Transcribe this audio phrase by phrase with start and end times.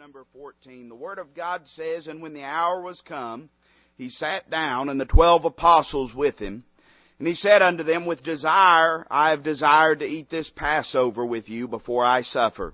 [0.00, 0.88] number 14.
[0.88, 3.50] The Word of God says, And when the hour was come,
[3.98, 6.64] he sat down, and the twelve apostles with him.
[7.18, 11.50] And he said unto them, With desire I have desired to eat this Passover with
[11.50, 12.72] you before I suffer.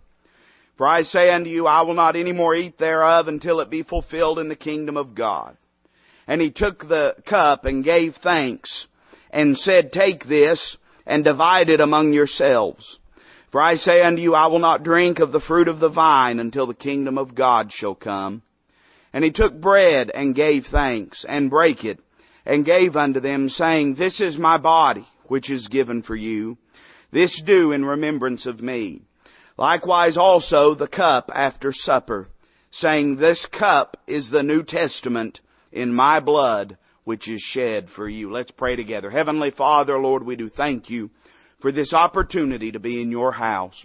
[0.79, 3.83] For I say unto you, I will not any more eat thereof until it be
[3.83, 5.57] fulfilled in the kingdom of God.
[6.29, 8.87] And he took the cup and gave thanks,
[9.33, 13.01] and said, Take this, and divide it among yourselves.
[13.53, 16.41] For I say unto you, I will not drink of the fruit of the vine
[16.41, 18.43] until the kingdom of God shall come.
[19.13, 22.01] And he took bread and gave thanks, and brake it,
[22.45, 26.59] and gave unto them, saying, This is my body, which is given for you.
[27.13, 29.03] This do in remembrance of me.
[29.57, 32.29] Likewise also the cup after supper,
[32.73, 35.41] saying, This cup is the New Testament
[35.73, 38.31] in my blood, which is shed for you.
[38.31, 39.09] Let's pray together.
[39.09, 41.11] Heavenly Father, Lord, we do thank you
[41.61, 43.85] for this opportunity to be in your house.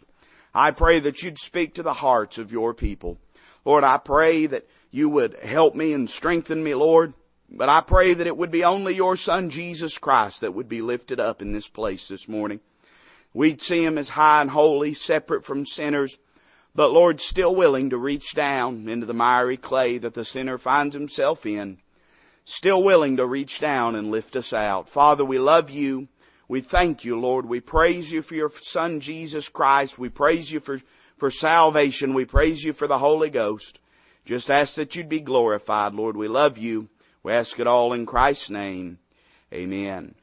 [0.53, 3.17] I pray that you'd speak to the hearts of your people.
[3.63, 7.13] Lord, I pray that you would help me and strengthen me, Lord.
[7.49, 10.81] But I pray that it would be only your Son, Jesus Christ, that would be
[10.81, 12.61] lifted up in this place this morning.
[13.33, 16.15] We'd see Him as high and holy, separate from sinners,
[16.73, 20.95] but Lord, still willing to reach down into the miry clay that the sinner finds
[20.95, 21.79] himself in.
[22.45, 24.87] Still willing to reach down and lift us out.
[24.93, 26.07] Father, we love you.
[26.51, 27.45] We thank you, Lord.
[27.45, 29.97] We praise you for your Son, Jesus Christ.
[29.97, 30.81] We praise you for,
[31.17, 32.13] for salvation.
[32.13, 33.79] We praise you for the Holy Ghost.
[34.25, 36.17] Just ask that you'd be glorified, Lord.
[36.17, 36.89] We love you.
[37.23, 38.99] We ask it all in Christ's name.
[39.53, 40.13] Amen.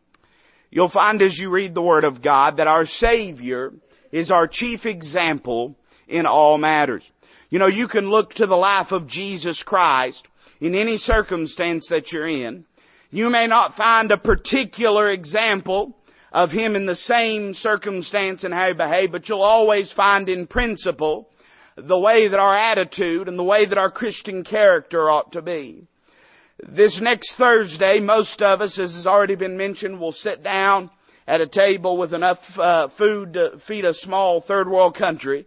[0.70, 3.72] You'll find as you read the Word of God that our Savior
[4.12, 5.76] is our chief example
[6.08, 7.10] in all matters.
[7.48, 10.28] You know, you can look to the life of Jesus Christ
[10.60, 12.66] in any circumstance that you're in.
[13.10, 15.94] You may not find a particular example
[16.32, 20.46] of him in the same circumstance and how he behaved, but you'll always find in
[20.46, 21.28] principle
[21.76, 25.86] the way that our attitude and the way that our Christian character ought to be.
[26.66, 30.90] This next Thursday, most of us, as has already been mentioned, will sit down
[31.26, 35.46] at a table with enough uh, food to feed a small third world country.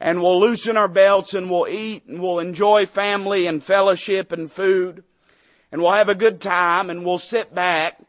[0.00, 4.52] And we'll loosen our belts and we'll eat and we'll enjoy family and fellowship and
[4.52, 5.02] food.
[5.72, 8.00] And we'll have a good time and we'll sit back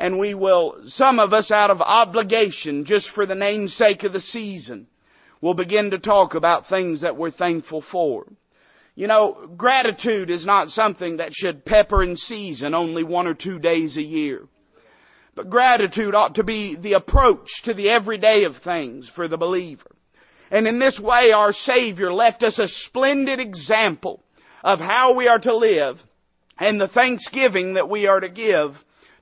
[0.00, 4.20] and we will, some of us out of obligation, just for the namesake of the
[4.20, 4.86] season,
[5.42, 8.24] will begin to talk about things that we're thankful for.
[8.94, 13.58] You know, gratitude is not something that should pepper in season only one or two
[13.58, 14.48] days a year.
[15.34, 19.94] But gratitude ought to be the approach to the everyday of things for the believer.
[20.50, 24.24] And in this way, our Savior left us a splendid example
[24.64, 25.96] of how we are to live
[26.58, 28.72] and the thanksgiving that we are to give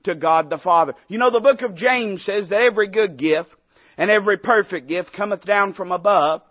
[0.05, 0.95] to God the Father.
[1.09, 3.51] You know, the book of James says that every good gift
[3.97, 6.43] and every perfect gift cometh down from above,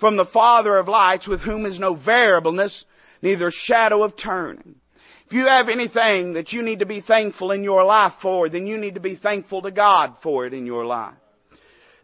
[0.00, 2.84] from the Father of lights, with whom is no variableness,
[3.22, 4.76] neither shadow of turning.
[5.26, 8.66] If you have anything that you need to be thankful in your life for, then
[8.66, 11.14] you need to be thankful to God for it in your life.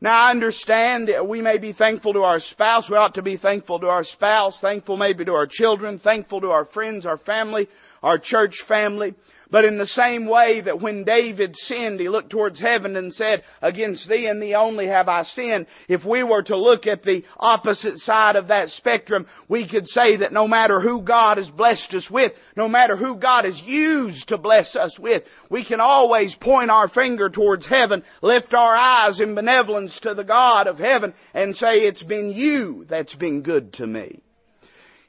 [0.00, 2.90] Now I understand we may be thankful to our spouse.
[2.90, 6.50] We ought to be thankful to our spouse, thankful maybe to our children, thankful to
[6.50, 7.68] our friends, our family,
[8.02, 9.14] our church family.
[9.52, 13.42] But in the same way that when David sinned, he looked towards heaven and said,
[13.60, 15.66] Against thee and thee only have I sinned.
[15.90, 20.16] If we were to look at the opposite side of that spectrum, we could say
[20.16, 24.28] that no matter who God has blessed us with, no matter who God has used
[24.28, 29.20] to bless us with, we can always point our finger towards heaven, lift our eyes
[29.20, 33.74] in benevolence to the God of heaven, and say, It's been you that's been good
[33.74, 34.22] to me.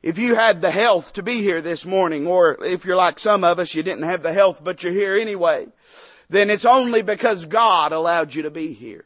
[0.04, 3.46] If you had the health to be here this morning, or if you're like some
[3.46, 5.68] of us, you didn't have the health but you're here anyway,
[6.30, 9.06] then it's only because God allowed you to be here.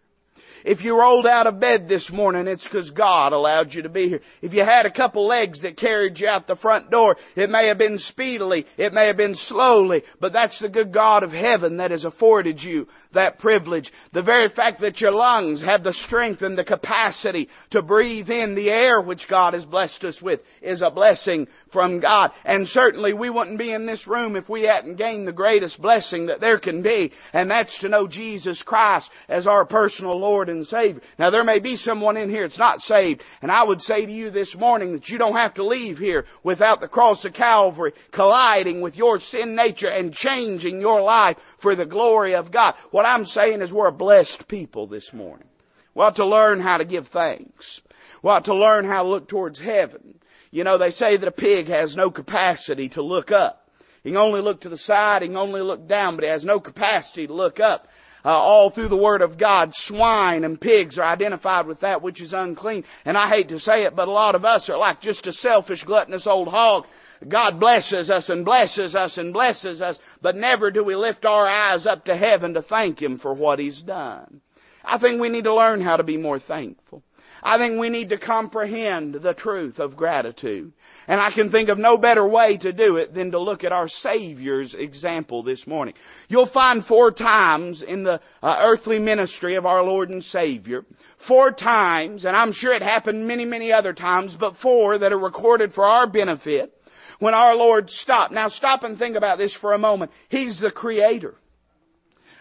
[0.67, 4.09] If you rolled out of bed this morning, it's because God allowed you to be
[4.09, 4.19] here.
[4.41, 7.69] If you had a couple legs that carried you out the front door, it may
[7.69, 11.77] have been speedily, it may have been slowly, but that's the good God of heaven
[11.77, 13.89] that has afforded you that privilege.
[14.11, 18.53] The very fact that your lungs have the strength and the capacity to breathe in
[18.53, 22.31] the air which God has blessed us with is a blessing from God.
[22.43, 26.25] And certainly we wouldn't be in this room if we hadn't gained the greatest blessing
[26.25, 30.56] that there can be, and that's to know Jesus Christ as our personal Lord and
[30.65, 31.01] and.
[31.17, 34.11] Now there may be someone in here that's not saved, and I would say to
[34.11, 37.93] you this morning that you don't have to leave here without the cross of Calvary
[38.13, 42.75] colliding with your sin nature and changing your life for the glory of God.
[42.91, 45.47] What I'm saying is we're a blessed people this morning.
[45.95, 47.81] We ought to learn how to give thanks.
[48.23, 50.19] We ought to learn how to look towards heaven.
[50.51, 53.67] You know, they say that a pig has no capacity to look up.
[54.03, 56.43] He can only look to the side, he can only look down, but he has
[56.43, 57.87] no capacity to look up.
[58.27, 62.21] Uh, all through the Word of God, swine and pigs are identified with that which
[62.21, 62.83] is unclean.
[63.05, 65.31] And I hate to say it, but a lot of us are like just a
[65.31, 66.83] selfish, gluttonous old hog.
[67.25, 71.47] God blesses us and blesses us and blesses us, but never do we lift our
[71.47, 74.41] eyes up to heaven to thank Him for what He's done.
[74.83, 77.03] I think we need to learn how to be more thankful.
[77.47, 80.73] I think we need to comprehend the truth of gratitude.
[81.07, 83.71] And I can think of no better way to do it than to look at
[83.71, 85.93] our Savior's example this morning.
[86.27, 90.83] You'll find four times in the uh, earthly ministry of our Lord and Savior,
[91.25, 95.17] four times, and I'm sure it happened many, many other times, but four that are
[95.17, 96.73] recorded for our benefit,
[97.19, 98.33] when our Lord stopped.
[98.33, 100.11] Now stop and think about this for a moment.
[100.27, 101.35] He's the Creator.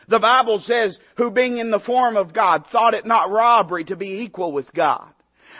[0.08, 3.97] The Bible says, who being in the form of God thought it not robbery to
[3.97, 5.08] be equal with God.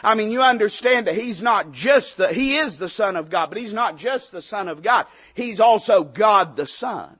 [0.01, 3.49] I mean, you understand that He's not just the, He is the Son of God,
[3.49, 5.05] but He's not just the Son of God.
[5.33, 7.17] He's also God the Son.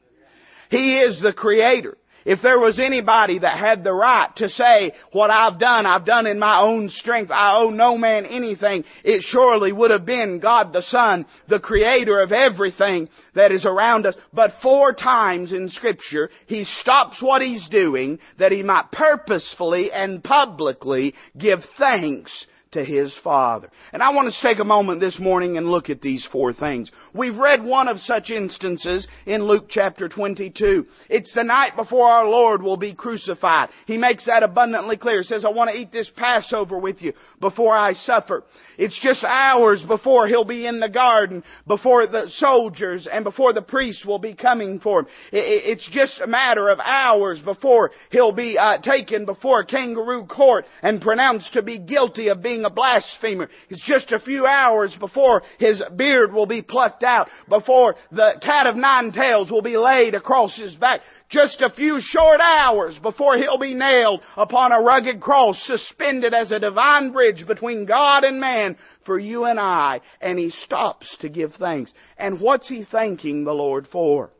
[0.70, 1.98] He is the Creator.
[2.28, 6.28] If there was anybody that had the right to say, what I've done, I've done
[6.28, 10.74] in my own strength, I owe no man anything, it surely would have been God
[10.74, 14.16] the Son, the creator of everything that is around us.
[14.34, 20.22] But four times in scripture, He stops what He's doing that He might purposefully and
[20.22, 23.70] publicly give thanks to his Father.
[23.94, 26.92] And I want to take a moment this morning and look at these four things.
[27.14, 30.86] We've read one of such instances in Luke chapter 22.
[31.10, 33.70] It's the night before our Lord will be crucified.
[33.86, 35.22] He makes that abundantly clear.
[35.22, 38.44] He says, I want to eat this Passover with you before I suffer.
[38.78, 43.62] It's just hours before he'll be in the garden, before the soldiers and before the
[43.62, 45.08] priests will be coming for him.
[45.32, 51.02] It's just a matter of hours before he'll be uh, taken before kangaroo court and
[51.02, 53.50] pronounced to be guilty of being a blasphemer.
[53.70, 58.68] It's just a few hours before his beard will be plucked out, before the cat
[58.68, 61.02] of nine tails will be laid across his back.
[61.30, 66.52] Just a few short hours before he'll be nailed upon a rugged cross suspended as
[66.52, 70.02] a divine bridge between God and man for you and I.
[70.22, 71.94] And he stops to give thanks.
[72.18, 74.32] And what's he thanking the Lord for?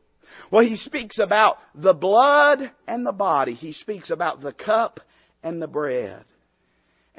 [0.50, 3.54] Well, he speaks about the blood and the body.
[3.54, 5.00] He speaks about the cup
[5.42, 6.24] and the bread.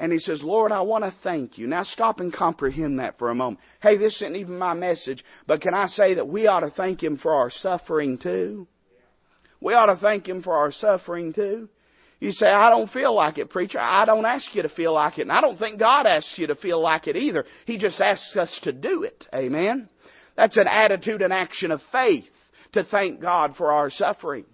[0.00, 1.66] And he says, Lord, I want to thank you.
[1.66, 3.60] Now stop and comprehend that for a moment.
[3.82, 7.02] Hey, this isn't even my message, but can I say that we ought to thank
[7.02, 8.66] him for our suffering too?
[9.60, 11.68] We ought to thank him for our suffering too.
[12.18, 13.78] You say, I don't feel like it, preacher.
[13.78, 15.22] I don't ask you to feel like it.
[15.22, 17.44] And I don't think God asks you to feel like it either.
[17.66, 19.26] He just asks us to do it.
[19.34, 19.90] Amen?
[20.34, 22.24] That's an attitude and action of faith
[22.72, 24.46] to thank God for our suffering.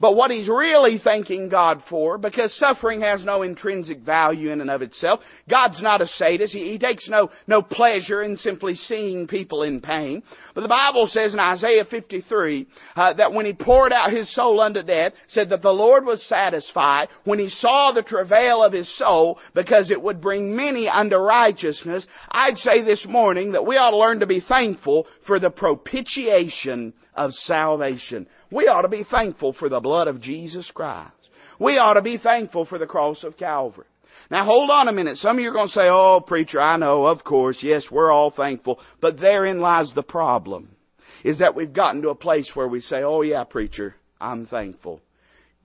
[0.00, 4.70] But what he's really thanking God for, because suffering has no intrinsic value in and
[4.70, 5.20] of itself.
[5.48, 6.54] God's not a sadist.
[6.54, 10.22] He, he takes no, no pleasure in simply seeing people in pain.
[10.54, 12.66] But the Bible says in Isaiah 53
[12.96, 16.26] uh, that when he poured out his soul unto death, said that the Lord was
[16.28, 21.16] satisfied when he saw the travail of his soul because it would bring many unto
[21.16, 22.06] righteousness.
[22.30, 26.94] I'd say this morning that we ought to learn to be thankful for the propitiation
[27.14, 28.26] of salvation.
[28.50, 31.14] We ought to be thankful for the blood of Jesus Christ.
[31.58, 33.86] We ought to be thankful for the cross of Calvary.
[34.30, 35.16] Now hold on a minute.
[35.16, 38.12] Some of you are going to say, oh preacher, I know, of course, yes, we're
[38.12, 38.78] all thankful.
[39.00, 40.76] But therein lies the problem.
[41.24, 45.00] Is that we've gotten to a place where we say, oh yeah, preacher, I'm thankful.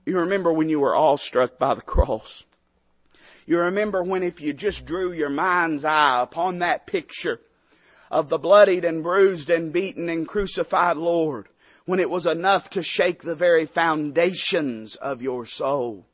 [0.04, 2.44] You remember when you were awestruck by the cross.
[3.46, 7.38] You remember when if you just drew your mind's eye upon that picture
[8.10, 11.48] of the bloodied and bruised and beaten and crucified Lord
[11.86, 16.04] when it was enough to shake the very foundations of your soul.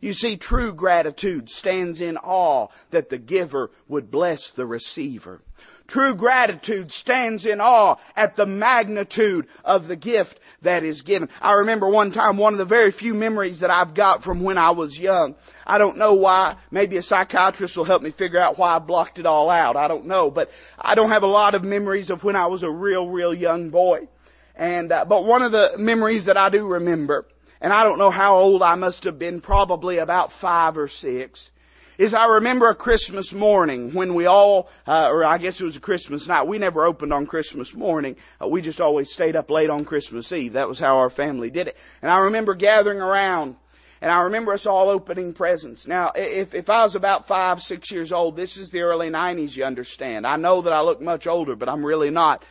[0.00, 5.40] You see, true gratitude stands in awe that the giver would bless the receiver.
[5.88, 11.30] True gratitude stands in awe at the magnitude of the gift that is given.
[11.40, 14.58] I remember one time, one of the very few memories that I've got from when
[14.58, 15.36] I was young.
[15.66, 16.58] I don't know why.
[16.70, 19.76] Maybe a psychiatrist will help me figure out why I blocked it all out.
[19.76, 20.30] I don't know.
[20.30, 23.34] But I don't have a lot of memories of when I was a real, real
[23.34, 24.08] young boy.
[24.54, 27.26] And, uh, but one of the memories that I do remember,
[27.60, 31.50] and I don't know how old I must have been, probably about five or six,
[31.98, 35.76] is I remember a Christmas morning when we all, uh, or I guess it was
[35.76, 36.46] a Christmas night.
[36.46, 38.16] We never opened on Christmas morning.
[38.42, 40.54] Uh, we just always stayed up late on Christmas Eve.
[40.54, 41.76] That was how our family did it.
[42.02, 43.56] And I remember gathering around
[44.04, 45.86] and I remember us all opening presents.
[45.86, 49.56] Now, if, if I was about five, six years old, this is the early 90s,
[49.56, 50.26] you understand.
[50.26, 52.44] I know that I look much older, but I'm really not.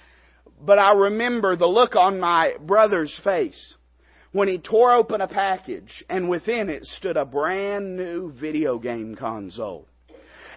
[0.61, 3.75] But I remember the look on my brother's face
[4.31, 9.15] when he tore open a package and within it stood a brand new video game
[9.15, 9.87] console.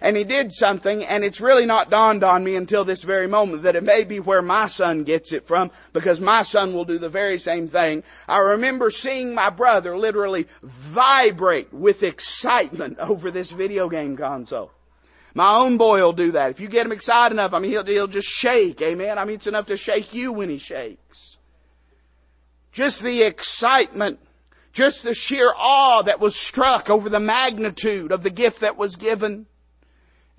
[0.01, 3.63] And He did something, and it's really not dawned on me until this very moment
[3.63, 6.99] that it may be where my son gets it from, because my son will do
[6.99, 8.03] the very same thing.
[8.27, 10.45] I remember seeing my brother literally
[10.93, 14.71] vibrate with excitement over this video game console.
[15.37, 16.49] My own boy will do that.
[16.49, 18.81] If you get him excited enough, I mean, he'll, he'll just shake.
[18.81, 19.19] Amen.
[19.19, 21.37] I mean, it's enough to shake you when he shakes.
[22.73, 24.17] Just the excitement,
[24.73, 28.95] just the sheer awe that was struck over the magnitude of the gift that was
[28.95, 29.45] given.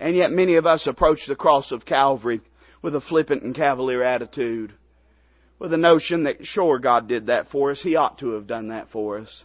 [0.01, 2.41] And yet many of us approach the cross of Calvary
[2.83, 4.75] with a flippant and cavalier attitude.
[5.61, 7.81] With the notion that, sure, God did that for us.
[7.81, 9.45] He ought to have done that for us.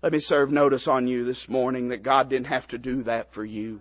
[0.00, 3.34] Let me serve notice on you this morning that God didn't have to do that
[3.34, 3.80] for you.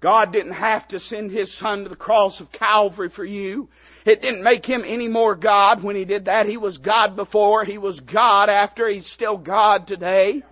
[0.00, 3.68] God didn't have to send His Son to the cross of Calvary for you.
[4.04, 6.46] It didn't make Him any more God when He did that.
[6.46, 7.64] He was God before.
[7.64, 8.88] He was God after.
[8.88, 10.42] He's still God today.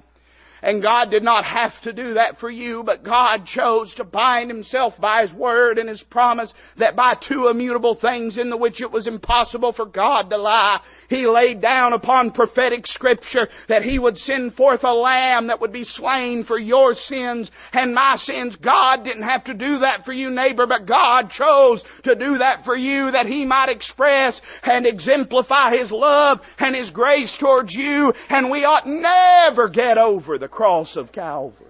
[0.65, 4.49] And God did not have to do that for you, but God chose to bind
[4.49, 8.81] Himself by His Word and His promise that by two immutable things in the which
[8.81, 10.81] it was impossible for God to lie,
[11.11, 15.73] He laid down upon prophetic scripture that He would send forth a lamb that would
[15.73, 18.57] be slain for your sins and my sins.
[18.57, 22.65] God didn't have to do that for you, neighbor, but God chose to do that
[22.65, 28.15] for you that He might express and exemplify His love and His grace towards you,
[28.31, 31.67] and we ought never get over the cross of Calvary.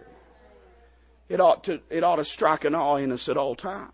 [1.28, 3.92] It ought to, it ought to strike an awe in us at all times.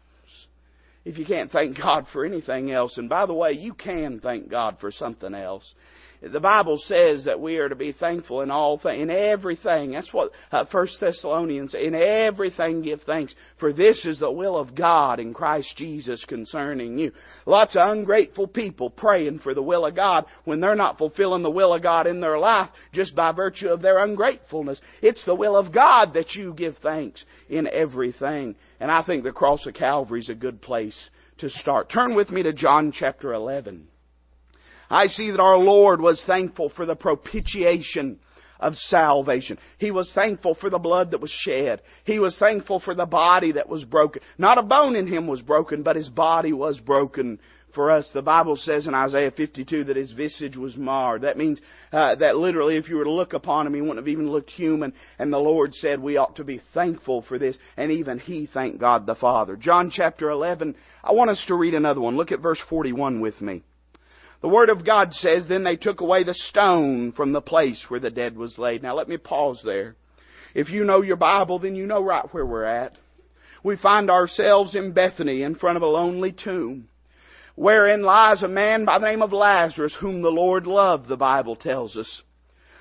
[1.05, 4.51] If you can't thank God for anything else, and by the way, you can thank
[4.51, 5.75] God for something else.
[6.23, 9.93] The Bible says that we are to be thankful in all in everything.
[9.93, 11.75] That's what uh, First Thessalonians.
[11.75, 16.99] In everything, give thanks, for this is the will of God in Christ Jesus concerning
[16.99, 17.13] you.
[17.47, 21.49] Lots of ungrateful people praying for the will of God when they're not fulfilling the
[21.49, 24.81] will of God in their life just by virtue of their ungratefulness.
[25.01, 28.57] It's the will of God that you give thanks in everything.
[28.79, 31.09] And I think the cross of Calvary is a good place
[31.39, 31.91] to start.
[31.91, 33.87] Turn with me to John chapter 11.
[34.91, 38.19] I see that our Lord was thankful for the propitiation
[38.59, 39.59] of salvation.
[39.79, 41.81] He was thankful for the blood that was shed.
[42.05, 44.23] He was thankful for the body that was broken.
[44.37, 47.39] Not a bone in him was broken, but his body was broken
[47.75, 48.11] for us.
[48.13, 51.23] The Bible says in Isaiah 52 that his visage was marred.
[51.23, 51.61] That means
[51.93, 54.51] uh, that literally, if you were to look upon him, he wouldn't have even looked
[54.51, 54.93] human.
[55.19, 57.57] And the Lord said we ought to be thankful for this.
[57.77, 59.57] And even he thanked God the Father.
[59.57, 60.75] John chapter 11.
[61.03, 62.17] I want us to read another one.
[62.17, 63.63] Look at verse 41 with me.
[64.43, 68.01] The Word of God says, Then they took away the stone from the place where
[68.01, 68.83] the dead was laid.
[68.83, 69.97] Now let me pause there.
[70.55, 72.97] If you know your Bible, then you know right where we're at.
[73.63, 76.89] We find ourselves in Bethany in front of a lonely tomb,
[77.55, 81.57] wherein lies a man by the name of Lazarus, whom the Lord loved, the Bible
[81.57, 82.23] tells us.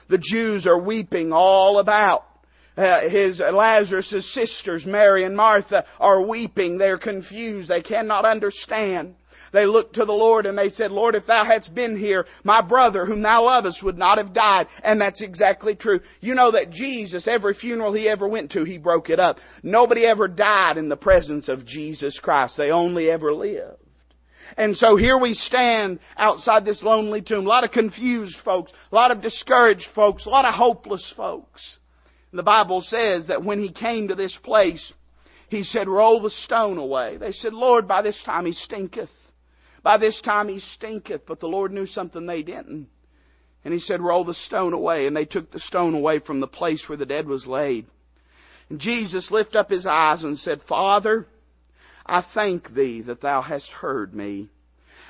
[0.09, 2.23] The Jews are weeping all about.
[2.77, 6.77] Uh, his Lazarus' sisters, Mary and Martha, are weeping.
[6.77, 7.67] They're confused.
[7.67, 9.15] They cannot understand.
[9.51, 12.61] They looked to the Lord and they said, Lord, if thou hadst been here, my
[12.61, 14.67] brother whom thou lovest would not have died.
[14.83, 15.99] And that's exactly true.
[16.21, 19.37] You know that Jesus, every funeral he ever went to, he broke it up.
[19.63, 22.55] Nobody ever died in the presence of Jesus Christ.
[22.57, 23.77] They only ever lived.
[24.57, 27.45] And so here we stand outside this lonely tomb.
[27.45, 31.77] A lot of confused folks, a lot of discouraged folks, a lot of hopeless folks.
[32.31, 34.93] The Bible says that when he came to this place,
[35.49, 37.17] he said, Roll the stone away.
[37.17, 39.09] They said, Lord, by this time he stinketh.
[39.83, 41.25] By this time he stinketh.
[41.27, 42.87] But the Lord knew something they didn't.
[43.63, 45.07] And he said, Roll the stone away.
[45.07, 47.87] And they took the stone away from the place where the dead was laid.
[48.69, 51.27] And Jesus lifted up his eyes and said, Father,
[52.05, 54.49] I thank thee that thou hast heard me.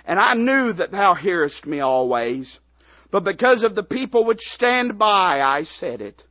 [0.06, 2.58] And I knew that thou hearest me always.
[3.12, 6.24] But because of the people which stand by, I said it,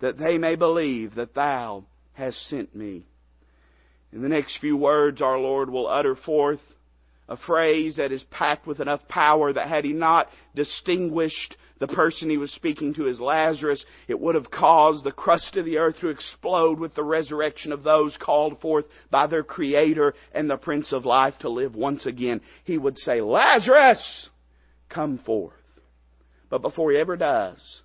[0.00, 3.04] that they may believe that thou hast sent me.
[4.12, 6.60] In the next few words, our Lord will utter forth
[7.28, 12.30] a phrase that is packed with enough power that had he not distinguished the person
[12.30, 15.98] he was speaking to as Lazarus, it would have caused the crust of the earth
[16.00, 20.92] to explode with the resurrection of those called forth by their Creator and the Prince
[20.92, 22.40] of Life to live once again.
[22.64, 24.30] He would say, Lazarus,
[24.88, 25.52] come forth.
[26.48, 27.82] But before he ever does,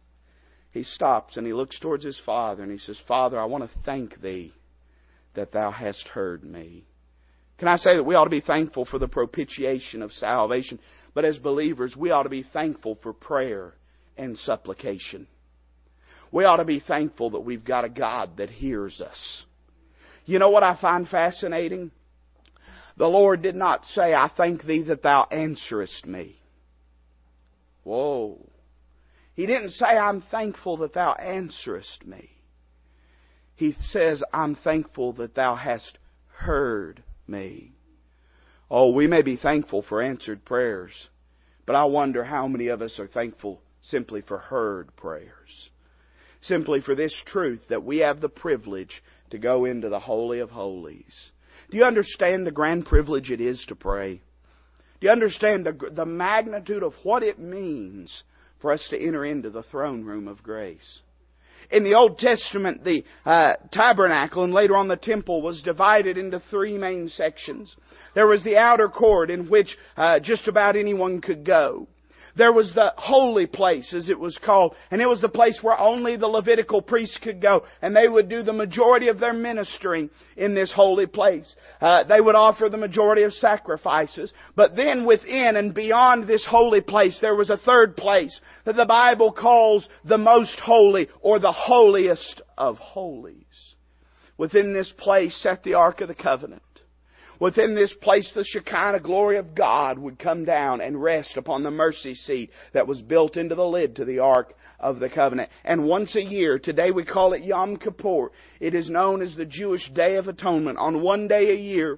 [0.72, 3.80] he stops and he looks towards his Father and he says, Father, I want to
[3.84, 4.54] thank thee
[5.34, 6.86] that thou hast heard me.
[7.62, 10.80] Can I say that we ought to be thankful for the propitiation of salvation?
[11.14, 13.76] But as believers, we ought to be thankful for prayer
[14.18, 15.28] and supplication.
[16.32, 19.46] We ought to be thankful that we've got a God that hears us.
[20.26, 21.92] You know what I find fascinating?
[22.98, 26.40] The Lord did not say, I thank thee that thou answerest me.
[27.84, 28.44] Whoa.
[29.36, 32.32] He didn't say, I'm thankful that thou answerest me.
[33.54, 36.00] He says, I'm thankful that thou hast
[36.38, 37.74] heard me.
[38.70, 41.10] Oh, we may be thankful for answered prayers,
[41.66, 45.70] but I wonder how many of us are thankful simply for heard prayers.
[46.42, 50.50] Simply for this truth that we have the privilege to go into the Holy of
[50.50, 51.32] Holies.
[51.70, 54.22] Do you understand the grand privilege it is to pray?
[55.00, 58.24] Do you understand the, the magnitude of what it means
[58.60, 61.02] for us to enter into the throne room of grace?
[61.70, 66.40] In the Old Testament, the uh, tabernacle and later on the temple was divided into
[66.50, 67.76] three main sections.
[68.16, 71.88] There was the outer court in which uh, just about anyone could go.
[72.36, 75.78] There was the holy place, as it was called, and it was the place where
[75.78, 80.10] only the Levitical priests could go, and they would do the majority of their ministering
[80.38, 81.56] in this holy place.
[81.82, 86.82] Uh, they would offer the majority of sacrifices, but then within and beyond this holy
[86.82, 91.52] place, there was a third place that the Bible calls the most holy, or the
[91.52, 93.46] holiest of holies.
[94.38, 96.64] Within this place sat the Ark of the Covenant.
[97.42, 101.72] Within this place, the Shekinah glory of God would come down and rest upon the
[101.72, 105.50] mercy seat that was built into the lid to the Ark of the Covenant.
[105.64, 108.30] And once a year, today we call it Yom Kippur,
[108.60, 110.78] it is known as the Jewish Day of Atonement.
[110.78, 111.98] On one day a year,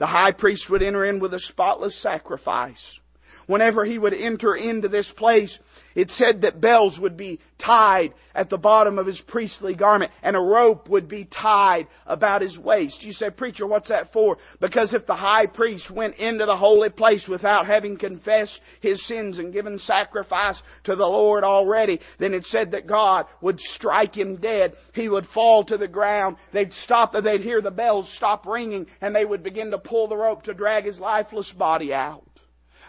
[0.00, 2.98] the high priest would enter in with a spotless sacrifice.
[3.46, 5.58] Whenever he would enter into this place,
[5.94, 10.36] it said that bells would be tied at the bottom of his priestly garment and
[10.36, 13.02] a rope would be tied about his waist.
[13.02, 14.38] You say, preacher, what's that for?
[14.60, 19.38] Because if the high priest went into the holy place without having confessed his sins
[19.38, 24.36] and given sacrifice to the Lord already, then it said that God would strike him
[24.36, 24.74] dead.
[24.94, 26.36] He would fall to the ground.
[26.52, 30.16] They'd stop, they'd hear the bells stop ringing and they would begin to pull the
[30.16, 32.24] rope to drag his lifeless body out.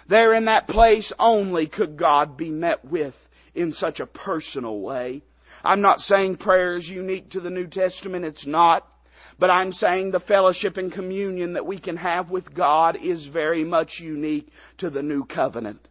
[0.10, 3.16] There in that place only could God be met with
[3.56, 5.24] in such a personal way.
[5.64, 8.26] I'm not saying prayer is unique to the New Testament.
[8.26, 8.88] It's not.
[9.40, 13.64] But I'm saying the fellowship and communion that we can have with God is very
[13.64, 15.88] much unique to the New Covenant.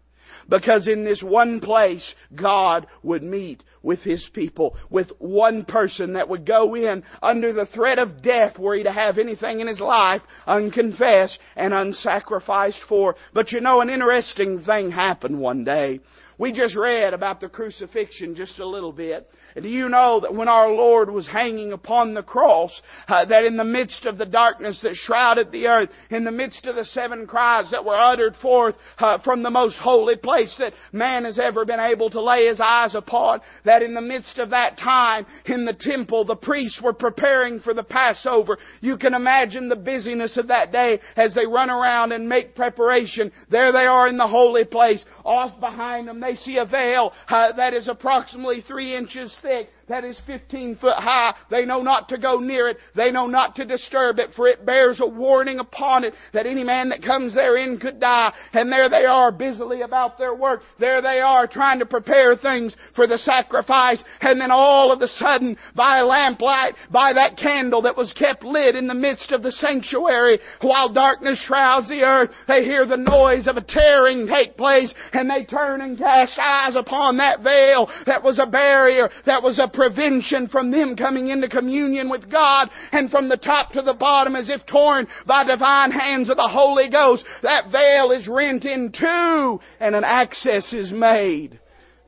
[0.49, 6.29] Because in this one place, God would meet with His people, with one person that
[6.29, 9.81] would go in under the threat of death were he to have anything in his
[9.81, 13.17] life unconfessed and unsacrificed for.
[13.35, 16.01] But you know, an interesting thing happened one day.
[16.43, 19.31] We just read about the crucifixion just a little bit.
[19.55, 22.73] Do you know that when our Lord was hanging upon the cross,
[23.07, 26.67] uh, that in the midst of the darkness that shrouded the earth, in the midst
[26.67, 30.73] of the seven cries that were uttered forth uh, from the most holy place that
[30.91, 34.51] man has ever been able to lay his eyes upon, that in the midst of
[34.51, 38.59] that time in the temple, the priests were preparing for the Passover.
[38.81, 43.31] You can imagine the busyness of that day as they run around and make preparation.
[43.49, 45.05] There they are in the holy place.
[45.25, 49.69] Off behind them, they they see a veil uh, that is approximately three inches thick
[49.93, 51.35] that is 15 foot high.
[51.51, 52.79] They know not to go near it.
[52.97, 56.65] They know not to disturb it, for it bears a warning upon it that any
[56.65, 58.33] man that comes therein could die.
[58.55, 60.63] And there they are busily about their work.
[60.81, 64.03] There they are trying to prepare things for the sacrifice.
[64.23, 68.75] And then all of a sudden, by lamplight, by that candle that was kept lit
[68.75, 73.47] in the midst of the sanctuary, while darkness shrouds the earth, they hear the noise
[73.47, 78.23] of a tearing take place, and they turn and cast eyes upon that veil that
[78.23, 83.11] was a barrier, that was a prevention from them coming into communion with God and
[83.11, 86.89] from the top to the bottom as if torn by divine hands of the Holy
[86.89, 87.25] Ghost.
[87.43, 91.59] That veil is rent in two and an access is made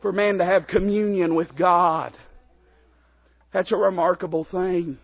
[0.00, 2.16] for man to have communion with God.
[3.52, 4.98] That's a remarkable thing.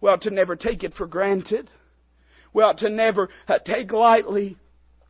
[0.00, 1.70] We ought to never take it for granted.
[2.52, 4.56] We ought to never uh, take lightly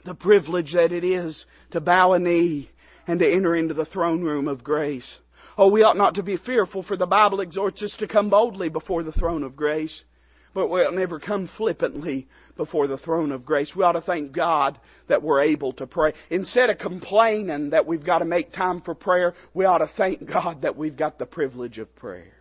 [0.04, 2.70] the privilege that it is to bow a knee
[3.06, 5.18] and to enter into the throne room of grace.
[5.58, 8.68] Oh, we ought not to be fearful, for the Bible exhorts us to come boldly
[8.68, 10.04] before the throne of grace.
[10.52, 13.72] But we ought never come flippantly before the throne of grace.
[13.76, 16.12] We ought to thank God that we're able to pray.
[16.28, 20.26] Instead of complaining that we've got to make time for prayer, we ought to thank
[20.28, 22.32] God that we've got the privilege of prayer.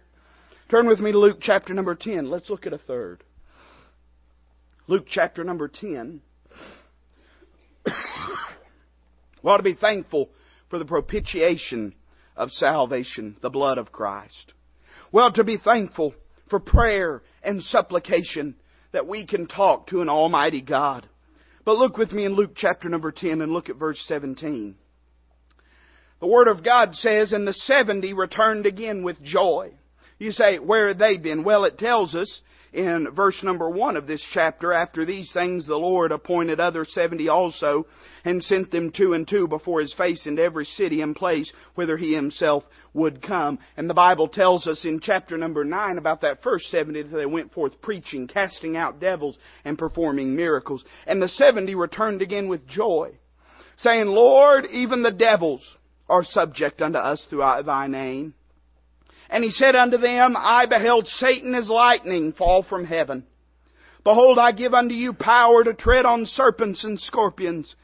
[0.72, 2.30] Turn with me to Luke chapter number 10.
[2.30, 3.24] Let's look at a third.
[4.88, 6.22] Luke chapter number 10.
[7.86, 7.92] we
[9.50, 10.30] ought to be thankful
[10.70, 11.94] for the propitiation
[12.40, 14.54] of salvation, the blood of Christ.
[15.12, 16.16] Well, to be thankful
[16.50, 18.56] for prayer and supplication
[18.94, 21.08] that we can talk to an Almighty God.
[21.66, 24.76] But look with me in Luke chapter number 10 and look at verse 17.
[26.22, 29.74] The Word of God says, And the seventy returned again with joy,
[30.18, 31.44] You say, where have they been?
[31.44, 32.42] Well, it tells us
[32.74, 37.28] in verse number one of this chapter, after these things the Lord appointed other seventy
[37.28, 37.86] also,
[38.24, 41.98] and sent them two and two before his face into every city and place whither
[41.98, 43.60] he himself would come.
[43.78, 47.26] And the Bible tells us in chapter number nine about that first seventy that they
[47.26, 50.84] went forth preaching, casting out devils, and performing miracles.
[51.08, 53.18] And the seventy returned again with joy,
[53.78, 55.64] saying, Lord, even the devils
[56.08, 58.34] are subject unto us through thy name.
[59.30, 63.26] And he said unto them, I beheld Satan as lightning fall from heaven.
[64.04, 67.76] Behold, I give unto you power to tread on serpents and scorpions,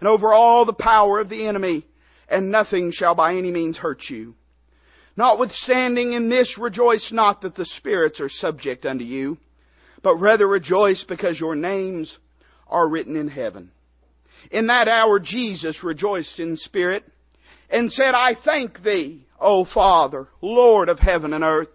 [0.00, 1.84] and over all the power of the enemy,
[2.28, 4.34] and nothing shall by any means hurt you.
[5.16, 9.38] Notwithstanding in this rejoice not that the spirits are subject unto you,
[10.02, 12.16] but rather rejoice because your names
[12.66, 13.70] are written in heaven.
[14.50, 17.04] In that hour Jesus rejoiced in spirit
[17.70, 21.68] and said, I thank thee, O Father, Lord of heaven and earth,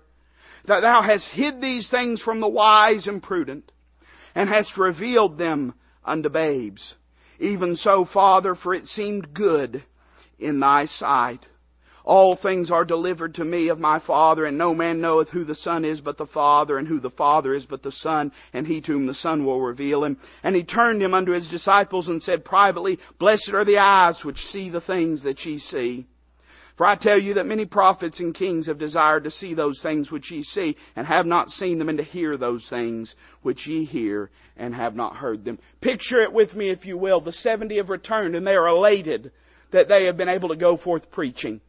[0.66, 3.72] that thou hast hid these things from the wise and prudent,
[4.34, 6.96] and hast revealed them unto babes.
[7.40, 9.84] Even so, Father, for it seemed good
[10.40, 11.46] in thy sight.
[12.04, 15.54] All things are delivered to me of my Father, and no man knoweth who the
[15.54, 18.82] Son is but the Father, and who the Father is but the Son, and he
[18.82, 20.18] to whom the Son will reveal him.
[20.42, 24.38] And he turned him unto his disciples and said privately, Blessed are the eyes which
[24.38, 26.08] see the things that ye see.
[26.80, 30.10] For I tell you that many prophets and kings have desired to see those things
[30.10, 33.84] which ye see, and have not seen them, and to hear those things which ye
[33.84, 35.60] hear, and have not heard them.
[35.82, 37.20] Picture it with me, if you will.
[37.20, 39.34] The seventy have returned, and they are elated
[39.74, 41.60] that they have been able to go forth preaching.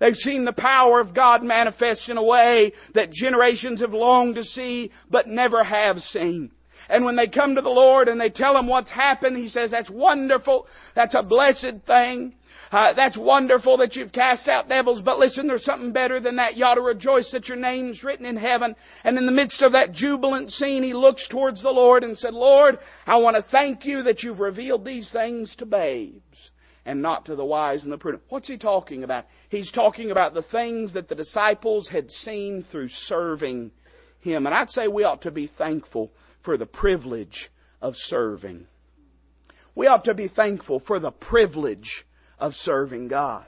[0.00, 4.44] They've seen the power of God manifest in a way that generations have longed to
[4.44, 6.52] see but never have seen.
[6.88, 9.72] And when they come to the Lord and they tell Him what's happened, He says,
[9.72, 10.66] that's wonderful.
[10.94, 12.34] That's a blessed thing.
[12.74, 16.56] Uh, that's wonderful that you've cast out devils, but listen, there's something better than that.
[16.56, 18.74] You ought to rejoice that your name's written in heaven.
[19.04, 22.34] And in the midst of that jubilant scene, he looks towards the Lord and said,
[22.34, 26.50] Lord, I want to thank you that you've revealed these things to babes
[26.84, 28.24] and not to the wise and the prudent.
[28.28, 29.26] What's he talking about?
[29.50, 33.70] He's talking about the things that the disciples had seen through serving
[34.18, 34.46] him.
[34.46, 36.10] And I'd say we ought to be thankful
[36.42, 38.66] for the privilege of serving.
[39.76, 42.04] We ought to be thankful for the privilege
[42.38, 43.46] of serving God.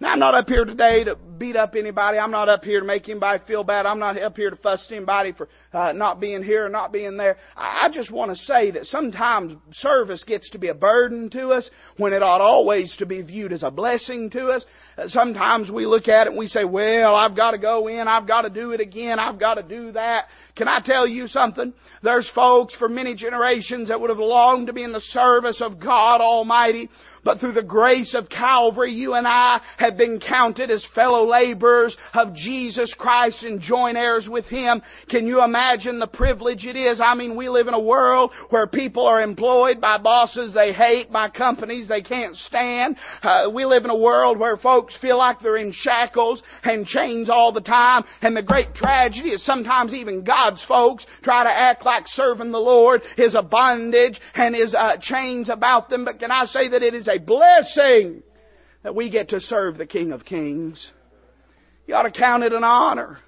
[0.00, 2.18] Now, I'm not up here today to beat up anybody.
[2.18, 3.84] I'm not up here to make anybody feel bad.
[3.84, 7.16] I'm not up here to fuss anybody for uh, not being here or not being
[7.16, 7.36] there.
[7.56, 11.68] I just want to say that sometimes service gets to be a burden to us
[11.96, 14.64] when it ought always to be viewed as a blessing to us.
[14.96, 18.06] Uh, sometimes we look at it and we say, well, I've got to go in.
[18.06, 19.18] I've got to do it again.
[19.18, 20.26] I've got to do that.
[20.54, 21.72] Can I tell you something?
[22.04, 25.80] There's folks for many generations that would have longed to be in the service of
[25.80, 26.88] God Almighty
[27.28, 31.94] but through the grace of Calvary, you and I have been counted as fellow laborers
[32.14, 34.80] of Jesus Christ and joint heirs with Him.
[35.10, 37.02] Can you imagine the privilege it is?
[37.04, 41.12] I mean, we live in a world where people are employed by bosses they hate,
[41.12, 42.96] by companies they can't stand.
[43.22, 47.28] Uh, we live in a world where folks feel like they're in shackles and chains
[47.28, 48.04] all the time.
[48.22, 52.58] And the great tragedy is sometimes even God's folks try to act like serving the
[52.58, 56.06] Lord is a bondage and is uh, chains about them.
[56.06, 58.22] But can I say that it is a blessing
[58.82, 60.92] that we get to serve the King of Kings.
[61.86, 63.18] You ought to count it an honor.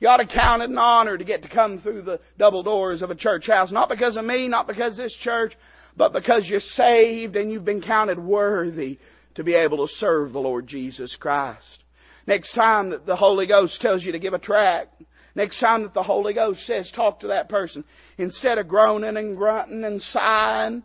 [0.00, 3.02] You ought to count it an honor to get to come through the double doors
[3.02, 3.70] of a church house.
[3.70, 5.52] Not because of me, not because this church,
[5.96, 8.98] but because you're saved and you've been counted worthy
[9.34, 11.84] to be able to serve the Lord Jesus Christ.
[12.26, 15.02] Next time that the Holy Ghost tells you to give a tract,
[15.34, 17.84] next time that the Holy Ghost says talk to that person,
[18.18, 20.82] instead of groaning and grunting and sighing,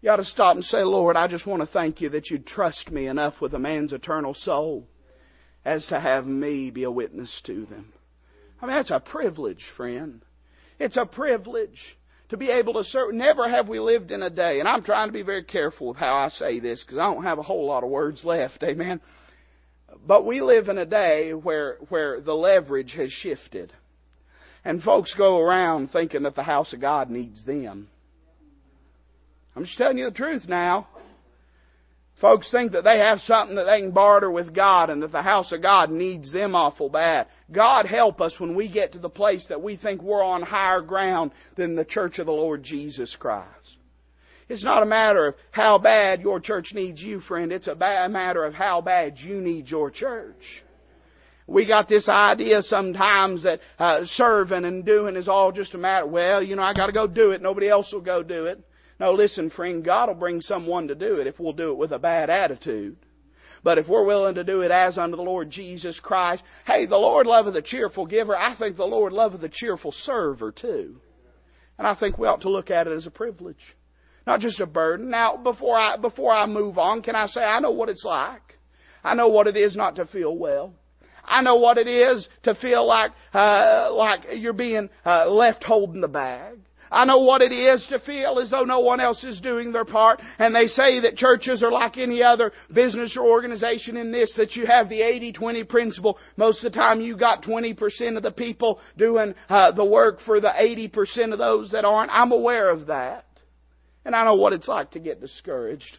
[0.00, 2.46] you ought to stop and say, Lord, I just want to thank you that you'd
[2.46, 4.86] trust me enough with a man's eternal soul
[5.64, 7.92] as to have me be a witness to them.
[8.62, 10.22] I mean, that's a privilege, friend.
[10.78, 11.78] It's a privilege
[12.30, 13.12] to be able to serve.
[13.14, 15.98] Never have we lived in a day, and I'm trying to be very careful with
[15.98, 19.00] how I say this because I don't have a whole lot of words left, amen.
[20.06, 23.72] But we live in a day where, where the leverage has shifted.
[24.64, 27.88] And folks go around thinking that the house of God needs them.
[29.54, 30.86] I'm just telling you the truth now.
[32.20, 35.22] Folks think that they have something that they can barter with God and that the
[35.22, 37.28] house of God needs them awful bad.
[37.50, 40.82] God help us when we get to the place that we think we're on higher
[40.82, 43.76] ground than the church of the Lord Jesus Christ.
[44.50, 47.52] It's not a matter of how bad your church needs you, friend.
[47.52, 50.42] It's a bad matter of how bad you need your church.
[51.46, 56.06] We got this idea sometimes that uh, serving and doing is all just a matter.
[56.06, 57.40] Well, you know, I got to go do it.
[57.40, 58.62] Nobody else will go do it.
[59.00, 61.90] No, listen, friend, God will bring someone to do it if we'll do it with
[61.92, 62.98] a bad attitude.
[63.64, 66.96] But if we're willing to do it as unto the Lord Jesus Christ, hey, the
[66.96, 68.36] Lord loveth the cheerful giver.
[68.36, 71.00] I think the Lord loveth the cheerful server too.
[71.78, 73.76] And I think we ought to look at it as a privilege.
[74.26, 75.08] Not just a burden.
[75.08, 78.58] Now, before I, before I move on, can I say I know what it's like?
[79.02, 80.74] I know what it is not to feel well.
[81.24, 86.02] I know what it is to feel like, uh, like you're being uh, left holding
[86.02, 86.58] the bag.
[86.90, 89.84] I know what it is to feel as though no one else is doing their
[89.84, 90.20] part.
[90.38, 94.56] And they say that churches are like any other business or organization in this, that
[94.56, 96.18] you have the 80-20 principle.
[96.36, 100.40] Most of the time you got 20% of the people doing uh, the work for
[100.40, 102.10] the 80% of those that aren't.
[102.12, 103.26] I'm aware of that.
[104.04, 105.98] And I know what it's like to get discouraged.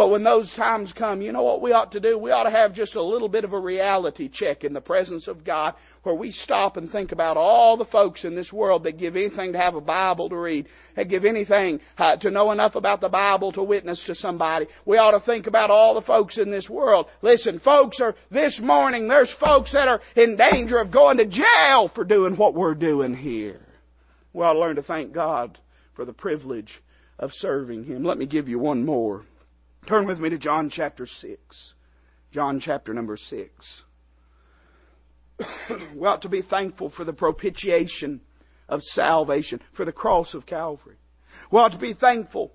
[0.00, 2.16] But when those times come, you know what we ought to do?
[2.16, 5.28] We ought to have just a little bit of a reality check in the presence
[5.28, 8.96] of God where we stop and think about all the folks in this world that
[8.96, 12.76] give anything to have a Bible to read, that give anything uh, to know enough
[12.76, 14.68] about the Bible to witness to somebody.
[14.86, 17.04] We ought to think about all the folks in this world.
[17.20, 21.90] Listen, folks are, this morning, there's folks that are in danger of going to jail
[21.94, 23.60] for doing what we're doing here.
[24.32, 25.58] We ought to learn to thank God
[25.94, 26.72] for the privilege
[27.18, 28.02] of serving Him.
[28.02, 29.26] Let me give you one more.
[29.88, 31.72] Turn with me to John chapter 6.
[32.32, 33.82] John chapter number 6.
[35.96, 38.20] we ought to be thankful for the propitiation
[38.68, 40.96] of salvation, for the cross of Calvary.
[41.50, 42.52] We ought to be thankful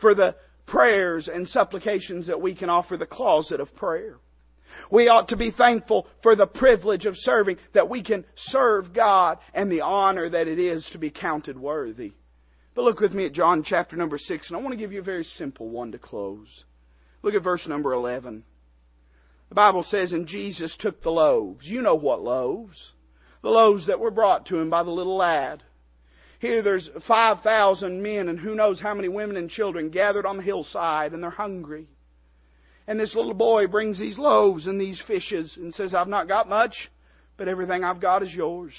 [0.00, 4.18] for the prayers and supplications that we can offer the closet of prayer.
[4.90, 9.38] We ought to be thankful for the privilege of serving, that we can serve God
[9.54, 12.12] and the honor that it is to be counted worthy.
[12.78, 15.00] But look with me at John chapter number 6, and I want to give you
[15.00, 16.62] a very simple one to close.
[17.22, 18.44] Look at verse number 11.
[19.48, 21.66] The Bible says, And Jesus took the loaves.
[21.66, 22.92] You know what loaves.
[23.42, 25.64] The loaves that were brought to him by the little lad.
[26.38, 30.44] Here there's 5,000 men and who knows how many women and children gathered on the
[30.44, 31.88] hillside and they're hungry.
[32.86, 36.48] And this little boy brings these loaves and these fishes and says, I've not got
[36.48, 36.92] much,
[37.36, 38.72] but everything I've got is yours.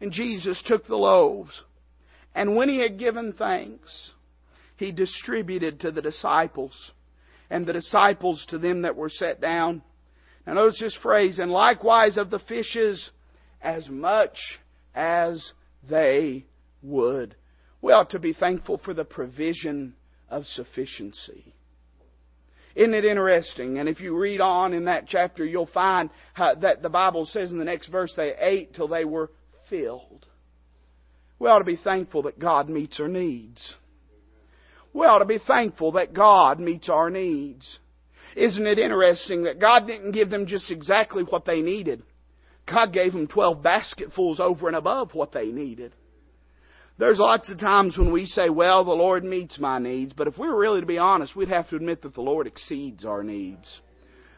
[0.00, 1.62] And Jesus took the loaves
[2.36, 4.12] and when he had given thanks,
[4.76, 6.92] he distributed to the disciples,
[7.48, 9.82] and the disciples to them that were set down.
[10.46, 13.10] Now notice this phrase, and likewise of the fishes,
[13.62, 14.36] as much
[14.94, 15.52] as
[15.88, 16.44] they
[16.82, 17.34] would.
[17.80, 19.94] We ought to be thankful for the provision
[20.28, 21.54] of sufficiency.
[22.74, 23.78] Isn't it interesting?
[23.78, 27.58] And if you read on in that chapter, you'll find that the Bible says in
[27.58, 29.30] the next verse they ate till they were
[29.70, 30.26] filled.
[31.38, 33.76] We ought to be thankful that God meets our needs.
[34.92, 37.78] We ought to be thankful that God meets our needs.
[38.34, 42.02] Isn't it interesting that God didn't give them just exactly what they needed?
[42.66, 45.94] God gave them 12 basketfuls over and above what they needed.
[46.98, 50.38] There's lots of times when we say, well, the Lord meets my needs, but if
[50.38, 53.22] we were really to be honest, we'd have to admit that the Lord exceeds our
[53.22, 53.80] needs.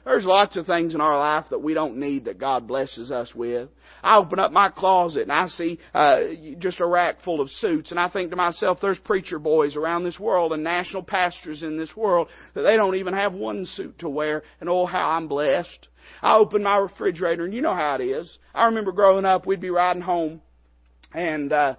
[0.09, 3.35] There's lots of things in our life that we don't need that God blesses us
[3.35, 3.69] with.
[4.03, 6.21] I open up my closet and I see uh,
[6.59, 10.05] just a rack full of suits, and I think to myself, there's preacher boys around
[10.05, 13.99] this world and national pastors in this world that they don't even have one suit
[13.99, 15.89] to wear, and oh, how I'm blessed.
[16.23, 18.39] I open my refrigerator, and you know how it is.
[18.55, 20.41] I remember growing up, we'd be riding home,
[21.13, 21.75] and uh,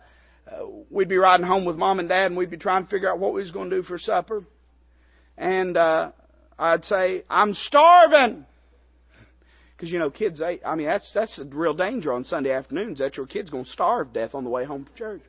[0.48, 3.10] uh, we'd be riding home with mom and dad, and we'd be trying to figure
[3.10, 4.44] out what we was going to do for supper.
[5.36, 6.12] And uh,
[6.60, 8.46] I'd say, I'm starving.
[9.72, 13.00] Because, you know, kids, they, I mean, that's, that's a real danger on Sunday afternoons
[13.00, 15.22] that your kid's going to starve to death on the way home from church.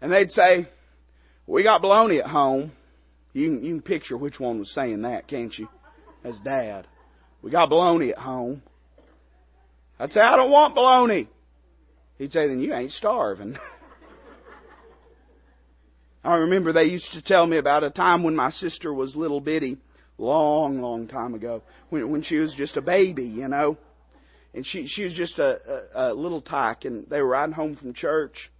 [0.00, 0.68] And they'd say,
[1.46, 2.70] we got bologna at home.
[3.32, 5.68] You can, you can picture which one was saying that, can't you?
[6.22, 6.86] As dad.
[7.42, 8.62] We got bologna at home.
[9.98, 11.28] I'd say, I don't want bologna.
[12.18, 13.58] He'd say, then you ain't starving.
[16.24, 19.40] I remember they used to tell me about a time when my sister was little
[19.40, 19.76] bitty,
[20.16, 23.76] long, long time ago, when when she was just a baby, you know,
[24.54, 25.58] and she she was just a,
[25.94, 28.50] a, a little tyke, and they were riding home from church,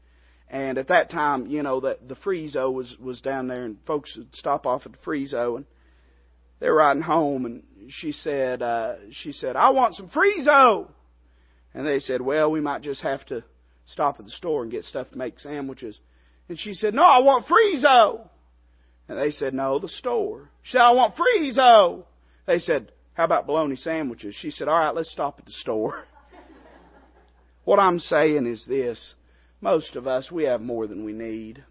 [0.50, 4.14] and at that time, you know, that the Friezo was was down there, and folks
[4.16, 5.64] would stop off at the Friezo, and
[6.60, 10.90] they were riding home, and she said uh, she said I want some Friezo,
[11.72, 13.42] and they said, well, we might just have to
[13.86, 15.98] stop at the store and get stuff to make sandwiches.
[16.48, 18.28] And she said, No, I want Friezo.
[19.08, 20.50] And they said, No, the store.
[20.62, 22.04] She said, I want Friezo.
[22.46, 24.34] They said, How about bologna sandwiches?
[24.38, 26.04] She said, All right, let's stop at the store.
[27.64, 29.14] what I'm saying is this
[29.60, 31.64] most of us, we have more than we need.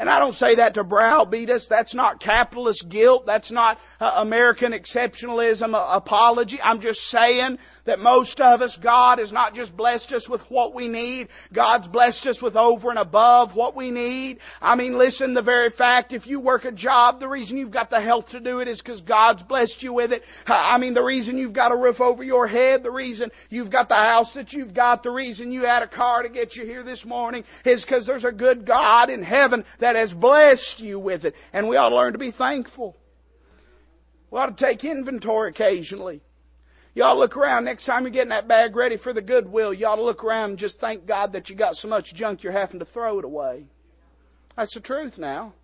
[0.00, 1.66] And I don't say that to browbeat us.
[1.68, 3.24] That's not capitalist guilt.
[3.26, 6.58] That's not uh, American exceptionalism uh, apology.
[6.64, 10.74] I'm just saying that most of us, God has not just blessed us with what
[10.74, 11.28] we need.
[11.52, 14.38] God's blessed us with over and above what we need.
[14.62, 17.90] I mean, listen, the very fact if you work a job, the reason you've got
[17.90, 20.22] the health to do it is because God's blessed you with it.
[20.46, 23.90] I mean, the reason you've got a roof over your head, the reason you've got
[23.90, 26.82] the house that you've got, the reason you had a car to get you here
[26.82, 30.98] this morning is because there's a good God in heaven that that has blessed you
[31.00, 31.34] with it.
[31.52, 32.96] And we ought to learn to be thankful.
[34.30, 36.22] We ought to take inventory occasionally.
[36.94, 39.74] You ought to look around next time you're getting that bag ready for the Goodwill.
[39.74, 42.42] You ought to look around and just thank God that you got so much junk
[42.42, 43.66] you're having to throw it away.
[44.56, 45.54] That's the truth now.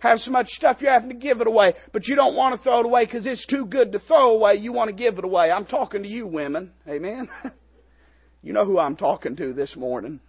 [0.00, 2.62] Have so much stuff you're having to give it away, but you don't want to
[2.62, 4.54] throw it away because it's too good to throw away.
[4.54, 5.50] You want to give it away.
[5.50, 6.72] I'm talking to you, women.
[6.88, 7.28] Amen.
[8.42, 10.20] you know who I'm talking to this morning.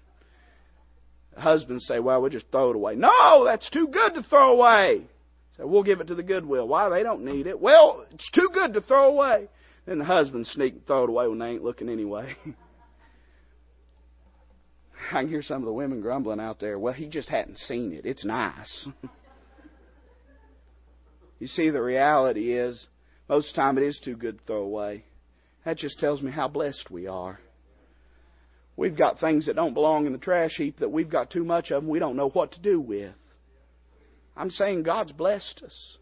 [1.38, 2.96] Husbands say, well, we'll just throw it away.
[2.96, 5.04] No, that's too good to throw away.
[5.58, 6.67] So we'll give it to the Goodwill.
[6.67, 6.89] Why?
[6.89, 7.60] They don't need it.
[7.60, 9.48] Well, it's too good to throw away.
[9.86, 12.36] Then the husband sneak and throw it away when they ain't looking anyway.
[15.12, 16.78] I can hear some of the women grumbling out there.
[16.78, 18.06] Well, he just hadn't seen it.
[18.06, 18.88] It's nice.
[21.39, 22.88] you see, the reality is,
[23.28, 25.04] most of the time it is too good to throw away.
[25.65, 27.39] That just tells me how blessed we are.
[28.82, 31.70] We've got things that don't belong in the trash heap that we've got too much
[31.70, 33.13] of and we don't know what to do with.
[34.36, 35.98] I'm saying God's blessed us.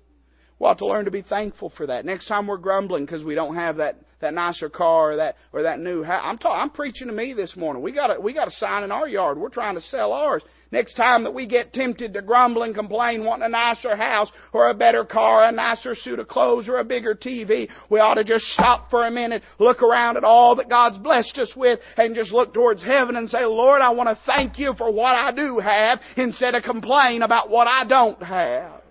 [0.58, 2.06] We ought to learn to be thankful for that.
[2.06, 5.64] Next time we're grumbling because we don't have that, that nicer car or that or
[5.64, 6.22] that new house.
[6.24, 7.84] I'm talking, I'm preaching to me this morning.
[7.84, 9.38] We got a, we got a sign in our yard.
[9.38, 10.42] We're trying to sell ours.
[10.72, 14.70] Next time that we get tempted to grumble and complain, wanting a nicer house or
[14.70, 18.24] a better car, a nicer suit of clothes or a bigger TV, we ought to
[18.24, 22.14] just stop for a minute, look around at all that God's blessed us with, and
[22.14, 25.32] just look towards heaven and say, Lord, I want to thank you for what I
[25.32, 28.82] do have instead of complain about what I don't have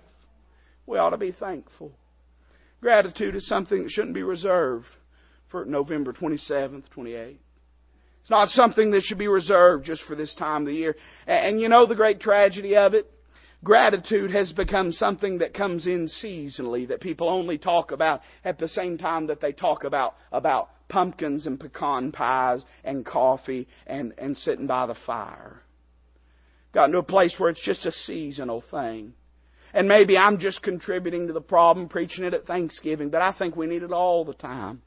[0.89, 1.93] we ought to be thankful.
[2.81, 4.87] Gratitude is something that shouldn't be reserved
[5.51, 7.37] for November 27th, 28th.
[8.29, 10.97] It's not something that should be reserved just for this time of the year.
[11.27, 13.11] And you know the great tragedy of it?
[13.65, 18.69] Gratitude has become something that comes in seasonally, that people only talk about at the
[18.69, 24.37] same time that they talk about, about pumpkins and pecan pies and coffee and, and
[24.37, 25.63] sitting by the fire.
[26.75, 29.15] Gotten to a place where it's just a seasonal thing.
[29.73, 33.57] And maybe I'm just contributing to the problem, preaching it at Thanksgiving, but I think
[33.57, 34.83] we need it all the time.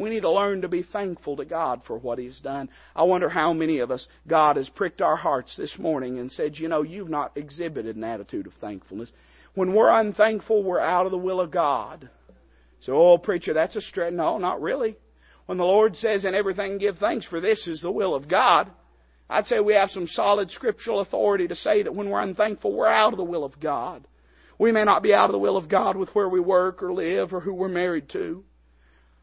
[0.00, 2.70] We need to learn to be thankful to God for what He's done.
[2.96, 6.56] I wonder how many of us God has pricked our hearts this morning and said,
[6.56, 9.12] you know, you've not exhibited an attitude of thankfulness.
[9.54, 12.08] When we're unthankful, we're out of the will of God.
[12.80, 14.14] So, oh, preacher, that's a stretch.
[14.14, 14.96] No, not really.
[15.44, 18.70] When the Lord says, in everything give thanks, for this is the will of God,
[19.28, 22.86] I'd say we have some solid scriptural authority to say that when we're unthankful, we're
[22.86, 24.06] out of the will of God.
[24.58, 26.94] We may not be out of the will of God with where we work or
[26.94, 28.44] live or who we're married to,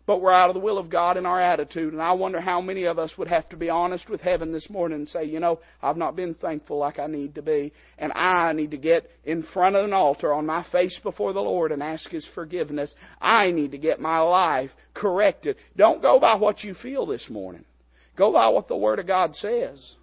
[0.07, 1.91] but we're out of the will of God in our attitude.
[1.91, 4.69] And I wonder how many of us would have to be honest with heaven this
[4.69, 7.73] morning and say, you know, I've not been thankful like I need to be.
[7.97, 11.41] And I need to get in front of an altar on my face before the
[11.41, 12.95] Lord and ask His forgiveness.
[13.21, 15.57] I need to get my life corrected.
[15.75, 17.65] Don't go by what you feel this morning.
[18.15, 19.95] Go by what the Word of God says.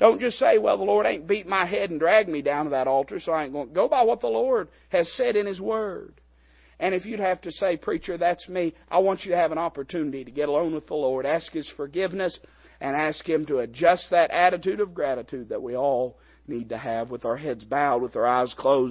[0.00, 2.70] Don't just say, well, the Lord ain't beat my head and dragged me down to
[2.70, 3.72] that altar, so I ain't going.
[3.72, 6.14] Go by what the Lord has said in His Word.
[6.80, 9.58] And if you'd have to say, Preacher, that's me, I want you to have an
[9.58, 12.38] opportunity to get alone with the Lord, ask His forgiveness,
[12.80, 17.10] and ask Him to adjust that attitude of gratitude that we all need to have
[17.10, 18.86] with our heads bowed, with our eyes closed.